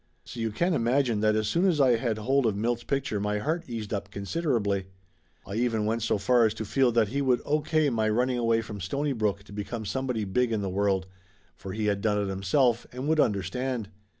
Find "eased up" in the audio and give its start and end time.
3.69-4.09